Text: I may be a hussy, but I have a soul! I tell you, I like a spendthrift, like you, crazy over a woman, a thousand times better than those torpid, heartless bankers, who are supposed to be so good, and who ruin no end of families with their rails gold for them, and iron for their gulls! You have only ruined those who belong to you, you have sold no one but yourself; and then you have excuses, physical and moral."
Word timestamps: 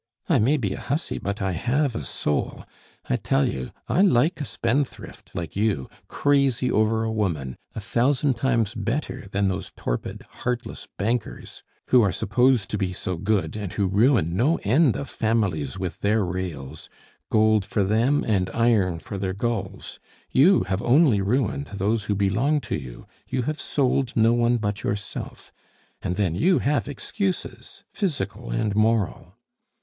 I 0.27 0.39
may 0.39 0.57
be 0.57 0.73
a 0.73 0.79
hussy, 0.79 1.19
but 1.19 1.43
I 1.43 1.51
have 1.51 1.95
a 1.95 2.03
soul! 2.03 2.65
I 3.07 3.17
tell 3.17 3.47
you, 3.47 3.69
I 3.87 4.01
like 4.01 4.41
a 4.41 4.45
spendthrift, 4.45 5.29
like 5.35 5.55
you, 5.55 5.91
crazy 6.07 6.71
over 6.71 7.03
a 7.03 7.11
woman, 7.11 7.55
a 7.75 7.79
thousand 7.79 8.33
times 8.35 8.73
better 8.73 9.27
than 9.31 9.47
those 9.47 9.71
torpid, 9.77 10.23
heartless 10.27 10.87
bankers, 10.97 11.61
who 11.89 12.01
are 12.01 12.11
supposed 12.11 12.71
to 12.71 12.79
be 12.79 12.93
so 12.93 13.15
good, 13.15 13.55
and 13.55 13.73
who 13.73 13.85
ruin 13.85 14.35
no 14.35 14.57
end 14.63 14.95
of 14.95 15.07
families 15.07 15.77
with 15.77 15.99
their 15.99 16.25
rails 16.25 16.89
gold 17.29 17.63
for 17.63 17.83
them, 17.83 18.23
and 18.27 18.49
iron 18.55 18.97
for 18.97 19.19
their 19.19 19.33
gulls! 19.33 19.99
You 20.31 20.63
have 20.63 20.81
only 20.81 21.21
ruined 21.21 21.67
those 21.75 22.05
who 22.05 22.15
belong 22.15 22.59
to 22.61 22.75
you, 22.75 23.05
you 23.27 23.43
have 23.43 23.61
sold 23.61 24.13
no 24.15 24.33
one 24.33 24.57
but 24.57 24.81
yourself; 24.81 25.51
and 26.01 26.15
then 26.15 26.33
you 26.33 26.57
have 26.57 26.87
excuses, 26.87 27.83
physical 27.93 28.49
and 28.49 28.75
moral." 28.75 29.35